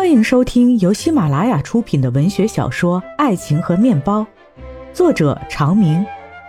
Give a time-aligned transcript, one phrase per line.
[0.00, 4.22] 欢迎收听由喜马拉雅出品的文学小说《爱情和面包》，
[4.94, 6.02] 作者长明，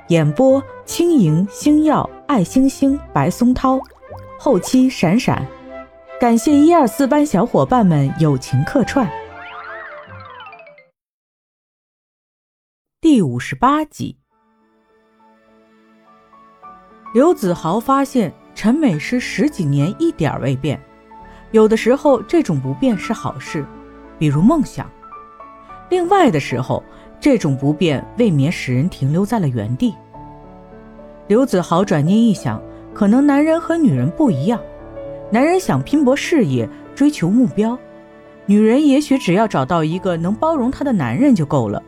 [0.07, 3.77] 演播轻盈、星耀、爱星星、白松涛，
[4.39, 5.45] 后期闪闪，
[6.17, 9.05] 感谢一二四班小伙伴们友情客串。
[13.01, 14.17] 第五十八集，
[17.13, 20.81] 刘子豪发现陈美诗十几年一点未变。
[21.51, 23.65] 有的时候，这种不变是好事，
[24.17, 24.85] 比如梦想；
[25.89, 26.81] 另外的时候，
[27.19, 29.93] 这种不变未免使人停留在了原地。
[31.27, 32.61] 刘子豪转念一想，
[32.93, 34.59] 可能男人和女人不一样，
[35.29, 37.77] 男人想拼搏事业，追求目标；
[38.45, 41.83] 女人也许只要找到一个能包容她的男人就够了。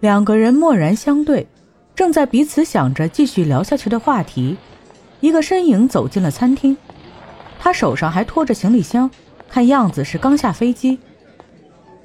[0.00, 1.46] 两个人默然相对，
[1.94, 4.56] 正在彼此想着继续聊下去的话题，
[5.20, 6.76] 一个身影走进了餐厅。
[7.64, 9.10] 他手上还拖着行李箱，
[9.48, 10.98] 看样子是刚下飞机。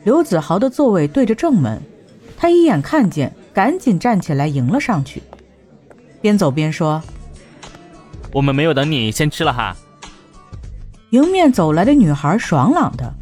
[0.06, 1.82] 刘子豪的座位对着正门，
[2.38, 5.22] 他一眼看见，赶紧站起来迎了上去，
[6.22, 7.04] 边走边说
[8.32, 9.76] ：“我们没有等你，先吃了哈。”
[11.12, 13.14] 迎面走来的女孩爽朗的：“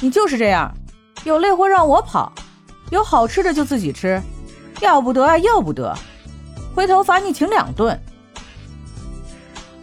[0.00, 0.74] 你就是这样，
[1.24, 2.32] 有累活让我跑，
[2.88, 4.18] 有好吃的就自己吃，
[4.80, 5.94] 要不得啊，要不得，
[6.74, 8.00] 回头罚你请两顿。”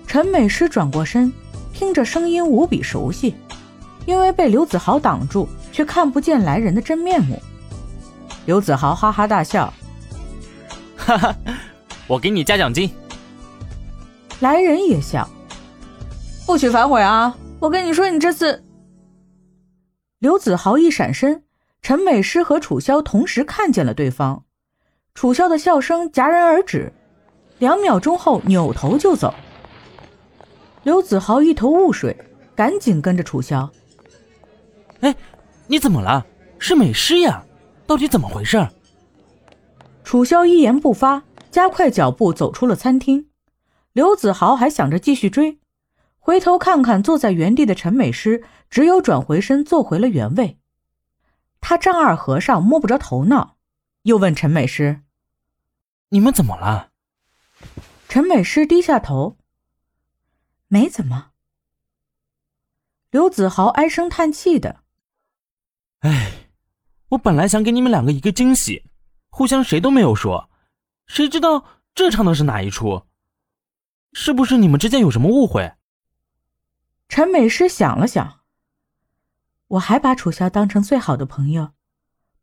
[0.09, 1.31] 陈美诗转过身，
[1.71, 3.35] 听着声音无比熟悉，
[4.07, 7.39] 因为被刘子豪挡住，却看不见来人的真面目。
[8.47, 9.71] 刘子豪哈哈大笑
[10.97, 11.35] ：“哈哈，
[12.07, 12.89] 我给你加奖金。”
[14.41, 15.29] 来人也笑
[16.47, 17.37] ：“不许反悔啊！
[17.59, 18.63] 我跟你说，你这次……”
[20.17, 21.43] 刘子豪一闪身，
[21.83, 24.43] 陈美诗和楚萧同时看见了对方，
[25.13, 26.91] 楚萧的笑声戛然而止，
[27.59, 29.31] 两秒钟后扭头就走。
[30.83, 32.15] 刘子豪一头雾水，
[32.55, 33.69] 赶紧跟着楚萧。
[35.01, 35.15] 哎，
[35.67, 36.25] 你怎么了？
[36.57, 37.45] 是美诗呀，
[37.87, 38.67] 到底怎么回事？
[40.03, 43.29] 楚萧一言不发，加快脚步走出了餐厅。
[43.93, 45.59] 刘子豪还想着继续追，
[46.19, 50.59] 回头看看坐在原地的陈美诗，只有转回身坐回了原位。
[51.59, 53.57] 他丈二和尚摸不着头脑，
[54.03, 55.01] 又问陈美诗
[56.09, 56.91] ：“你们怎么了？”
[58.07, 59.38] 陈美诗低下头。
[60.69, 61.31] 没怎么。
[63.09, 64.83] 刘子豪唉声叹气的
[66.01, 66.51] ：“哎，
[67.09, 68.87] 我本来想给你们两个一个惊喜，
[69.29, 70.51] 互相谁都没有说，
[71.07, 71.65] 谁知道
[71.95, 73.07] 这唱的是哪一出？
[74.13, 75.73] 是不是你们之间有什么误会？”
[77.09, 78.41] 陈美诗想了想
[79.69, 81.73] ：“我还把楚萧当成最好的朋友，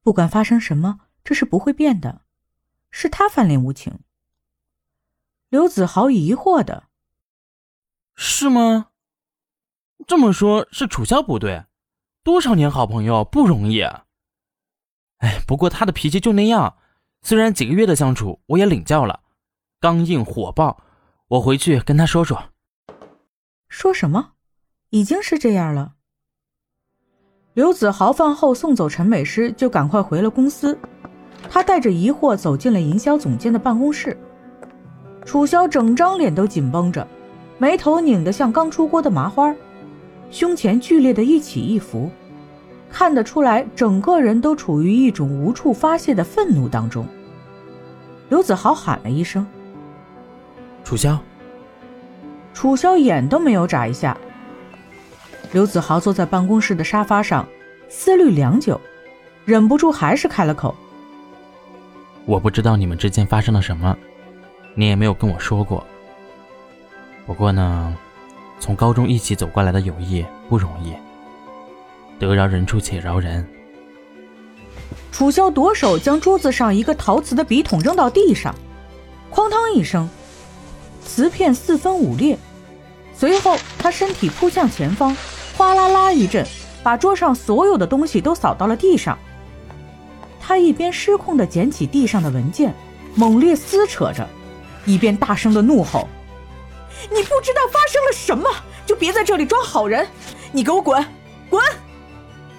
[0.02, 2.22] 不管发生什么，这是不会变的，
[2.90, 4.00] 是他翻脸无情。”
[5.48, 6.85] 刘子豪疑惑的。
[8.16, 8.88] 是吗？
[10.06, 11.64] 这么说，是楚萧不对。
[12.24, 13.82] 多少年好朋友不容易。
[15.18, 16.76] 哎，不过他的脾气就那样。
[17.22, 19.20] 虽然几个月的相处，我也领教了，
[19.80, 20.82] 刚硬火爆。
[21.28, 22.50] 我回去跟他说说。
[23.68, 24.32] 说什么？
[24.90, 25.94] 已经是这样了。
[27.54, 30.78] 刘子豪饭后送走陈美诗，就赶快回了公司。
[31.50, 34.16] 他带着疑惑走进了营销总监的办公室。
[35.24, 37.06] 楚萧整张脸都紧绷着。
[37.58, 39.54] 眉头拧得像刚出锅的麻花，
[40.30, 42.10] 胸前剧烈的一起一伏，
[42.90, 47.06] 看得出来整个人都处于一种无处发泄的愤怒当中。
[48.28, 49.46] 刘子豪喊了一声
[50.84, 51.18] ：“楚萧。”
[52.52, 54.16] 楚萧眼都没有眨一下。
[55.52, 57.46] 刘子豪坐在办公室的沙发上，
[57.88, 58.78] 思虑良久，
[59.44, 60.74] 忍不住还是开了口
[62.26, 63.96] ：“我不知道你们之间发生了什么，
[64.74, 65.86] 你也没有跟我说过。”
[67.26, 67.92] 不过呢，
[68.60, 70.94] 从高中一起走过来的友谊不容易，
[72.20, 73.46] 得饶人处且饶人。
[75.10, 78.54] 楚萧夺手将桌子上一个陶瓷的笔筒扔到地上，
[79.32, 80.08] 哐当一声，
[81.04, 82.38] 瓷片四分五裂。
[83.12, 85.16] 随后他身体扑向前方，
[85.56, 86.46] 哗啦啦一阵，
[86.82, 89.18] 把桌上所有的东西都扫到了地上。
[90.38, 92.72] 他一边失控地捡起地上的文件，
[93.16, 94.28] 猛烈撕扯着，
[94.84, 96.06] 一边大声地怒吼。
[97.10, 98.48] 你不知道发生了什么，
[98.86, 100.06] 就别在这里装好人。
[100.52, 101.04] 你给我滚，
[101.48, 101.62] 滚！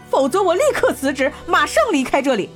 [0.09, 2.49] 否则我立刻辞职，马上离开这里。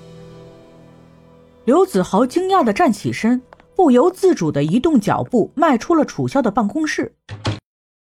[1.66, 3.42] 刘子豪惊讶的站起身，
[3.76, 7.16] 不由自主的移动脚步，迈出了楚萧的办公室。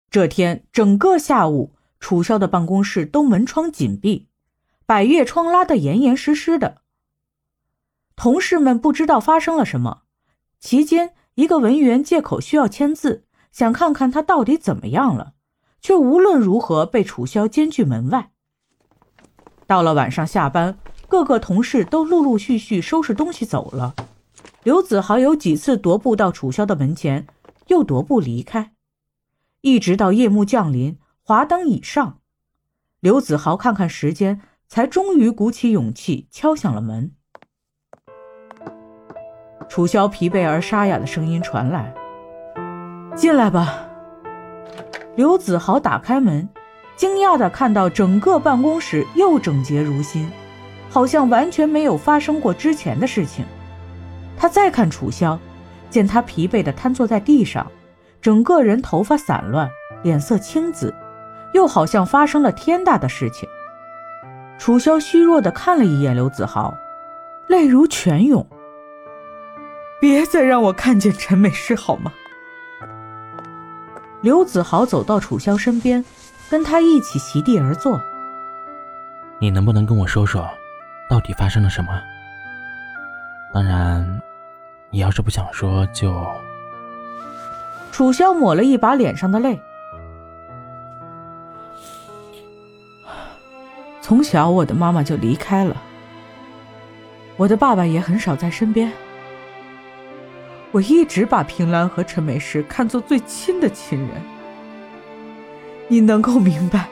[0.10, 4.28] 这天整个下午，楚萧的办公室都门窗紧闭，
[4.86, 6.82] 百叶窗拉得严严实实的。
[8.16, 10.02] 同事们不知道发生了什么，
[10.60, 13.26] 期间一个文员借口需要签字。
[13.52, 15.34] 想看看他到底怎么样了，
[15.82, 18.32] 却无论如何被楚萧监拒门外。
[19.66, 20.78] 到了晚上下班，
[21.08, 23.96] 各个同事都陆陆续续收拾东西走了。
[24.64, 27.28] 刘子豪有几次踱步到楚萧的门前，
[27.68, 28.74] 又踱步离开，
[29.62, 32.20] 一直到夜幕降临，华灯已上，
[33.00, 37.12] 刘子豪看看时间，才终于鼓起勇气敲响了门。
[39.70, 41.94] 楚萧疲惫而沙哑的声音传来
[43.18, 43.84] ：“进来吧。”
[45.18, 46.48] 刘子豪打开门。
[46.96, 50.28] 惊讶地看到整个办公室又整洁如新，
[50.90, 53.46] 好像完全没有发生过之前的事情。
[54.36, 55.40] 他再看楚萧，
[55.92, 57.72] 见他疲惫地瘫坐在地上，
[58.20, 59.70] 整个人头发散乱，
[60.02, 60.92] 脸色青紫，
[61.54, 63.48] 又好像发生了天大的事情。
[64.58, 66.74] 楚萧虚弱地看了一眼刘子豪，
[67.48, 68.44] 泪如泉涌。
[70.02, 72.12] 别再让我看见陈美诗好吗？
[74.22, 76.04] 刘子豪走到楚萧身边。
[76.50, 78.00] 跟他一起席地而坐。
[79.38, 80.50] 你能不能跟我说说，
[81.10, 82.02] 到底发生了什么？
[83.54, 84.22] 当然，
[84.90, 86.26] 你要是不想说，就……
[87.92, 89.60] 楚萧抹了一把脸上的泪。
[94.00, 95.76] 从小，我的妈妈就离开了，
[97.36, 98.90] 我的爸爸也很少在身边。
[100.72, 104.10] 我一直把平兰和陈美诗看作最亲的亲人。
[105.88, 106.90] 你能够明白，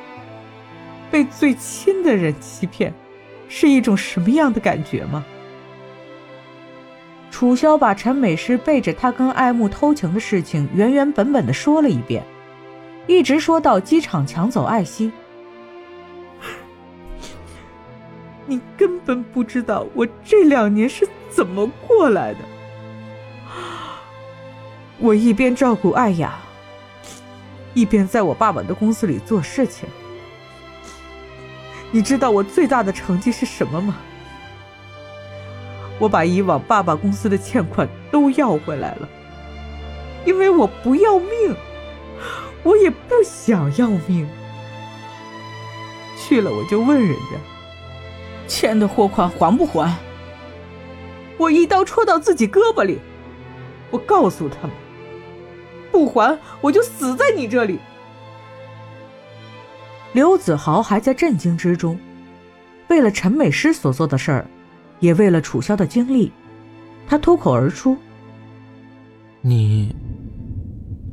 [1.11, 2.93] 被最亲的人欺骗，
[3.49, 5.25] 是一种什么样的感觉吗？
[7.29, 12.23] 楚萧把陈美诗背着他跟爱慕偷情的事情原原本本的说了一遍，
[13.07, 15.11] 一直说到机场抢走艾希。
[18.45, 22.39] 你根本不知道我这两年是怎么过来的。
[25.05, 26.39] 我一边照顾艾雅。
[27.75, 29.87] 一边在我爸爸的公司里做事情，
[31.91, 33.97] 你知道我最大的成绩是什么吗？
[35.99, 39.09] 我把以往爸爸公司的欠款都要回来了，
[40.25, 41.55] 因为我不要命，
[42.63, 44.25] 我也不想要命。
[46.17, 47.37] 去了我就问人家，
[48.47, 49.93] 欠的货款还不还？
[51.37, 52.99] 我一刀戳到自己胳膊里，
[53.91, 54.71] 我告诉他们。
[55.95, 57.79] 不还，我就死在你这里。
[60.11, 61.97] 刘子豪还在震惊之中，
[62.89, 64.45] 为了陈美诗所做的事儿，
[64.99, 66.33] 也为了楚萧的经历，
[67.07, 67.97] 他脱口而出
[69.39, 69.95] ：“你，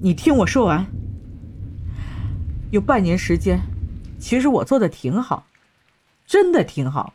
[0.01, 0.85] 你听我说完。
[2.73, 3.61] 有半年时间，
[4.19, 5.47] 其实我做的挺好，
[6.27, 7.15] 真的挺好。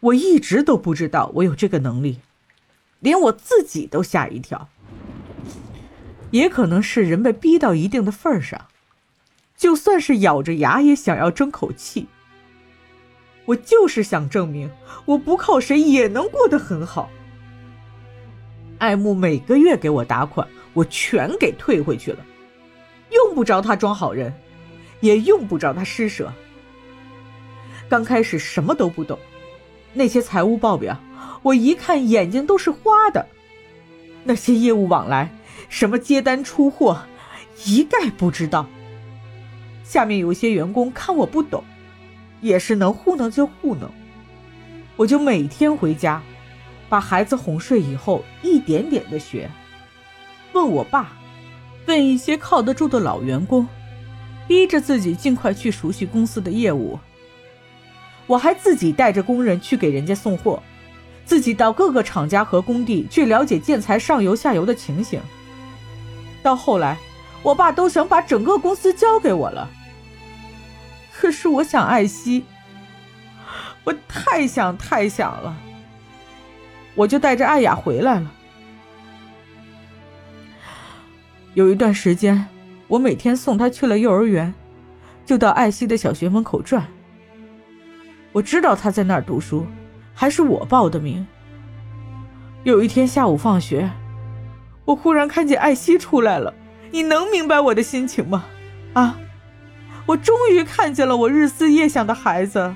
[0.00, 2.18] 我一直都不知道我有这个能力，
[2.98, 4.68] 连我自己都吓一跳。”
[6.34, 8.66] 也可能是人被逼到一定的份儿上，
[9.56, 12.08] 就算是咬着牙也想要争口气。
[13.44, 14.68] 我就是想证明，
[15.04, 17.08] 我不靠谁也能过得很好。
[18.78, 22.18] 爱慕每个月给我打款，我全给退回去了，
[23.12, 24.34] 用不着他装好人，
[24.98, 26.32] 也用不着他施舍。
[27.88, 29.16] 刚开始什么都不懂，
[29.92, 31.00] 那些财务报表，
[31.44, 33.24] 我一看眼睛都是花的，
[34.24, 35.32] 那些业务往来。
[35.68, 37.02] 什么接单出货，
[37.64, 38.66] 一概不知道。
[39.82, 41.62] 下面有些员工看我不懂，
[42.40, 43.90] 也是能糊弄就糊弄。
[44.96, 46.22] 我就每天回家，
[46.88, 49.50] 把孩子哄睡以后，一点点的学。
[50.52, 51.12] 问我爸，
[51.86, 53.66] 问一些靠得住的老员工，
[54.46, 56.98] 逼着自己尽快去熟悉公司的业务。
[58.26, 60.62] 我还自己带着工人去给人家送货，
[61.26, 65.20] 自己到各个厂家和工地去了解建材上游下游的情形。
[66.44, 66.98] 到后来，
[67.42, 69.70] 我爸都想把整个公司交给我了。
[71.10, 72.44] 可是我想艾希，
[73.82, 75.56] 我太想太想了，
[76.94, 78.30] 我就带着艾雅回来了。
[81.54, 82.46] 有一段时间，
[82.88, 84.52] 我每天送她去了幼儿园，
[85.24, 86.86] 就到艾希的小学门口转。
[88.32, 89.66] 我知道她在那儿读书，
[90.12, 91.26] 还是我报的名。
[92.64, 93.90] 有一天下午放学。
[94.84, 96.52] 我忽然看见艾希出来了，
[96.90, 98.44] 你能明白我的心情吗？
[98.92, 99.18] 啊，
[100.06, 102.74] 我终于看见了我日思夜想的孩子。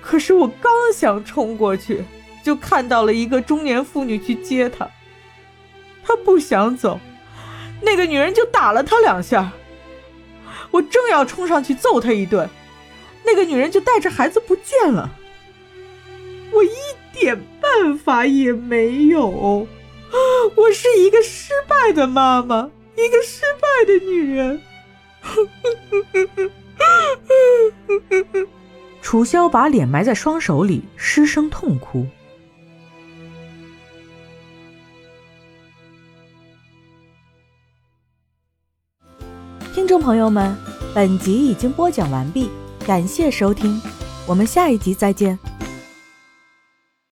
[0.00, 2.04] 可是我刚想冲过去，
[2.42, 4.88] 就看到了一个中年妇女去接他。
[6.02, 6.98] 他不想走，
[7.82, 9.52] 那个女人就打了他两下。
[10.70, 12.48] 我正要冲上去揍他一顿，
[13.24, 15.10] 那个女人就带着孩子不见了。
[16.52, 16.70] 我一。
[17.18, 19.26] 点办法也没有，
[20.54, 24.60] 我是一个失败的妈妈，一个失败的女人。
[29.02, 32.06] 楚萧把脸埋在双手里，失声痛哭。
[39.74, 40.56] 听众朋友们，
[40.94, 42.48] 本集已经播讲完毕，
[42.86, 43.80] 感谢收听，
[44.26, 45.38] 我们下一集再见。